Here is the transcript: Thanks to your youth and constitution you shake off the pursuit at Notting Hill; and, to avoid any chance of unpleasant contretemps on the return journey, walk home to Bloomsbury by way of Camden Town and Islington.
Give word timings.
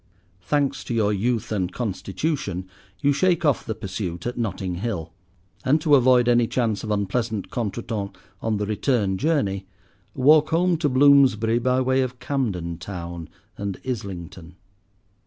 Thanks 0.41 0.83
to 0.85 0.95
your 0.95 1.13
youth 1.13 1.51
and 1.51 1.71
constitution 1.71 2.67
you 3.01 3.13
shake 3.13 3.45
off 3.45 3.63
the 3.63 3.75
pursuit 3.75 4.25
at 4.25 4.35
Notting 4.35 4.73
Hill; 4.77 5.13
and, 5.63 5.79
to 5.81 5.93
avoid 5.93 6.27
any 6.27 6.47
chance 6.47 6.83
of 6.83 6.89
unpleasant 6.89 7.51
contretemps 7.51 8.17
on 8.41 8.57
the 8.57 8.65
return 8.65 9.19
journey, 9.19 9.67
walk 10.15 10.49
home 10.49 10.75
to 10.77 10.89
Bloomsbury 10.89 11.59
by 11.59 11.81
way 11.81 12.01
of 12.01 12.17
Camden 12.17 12.79
Town 12.79 13.29
and 13.59 13.79
Islington. 13.87 14.55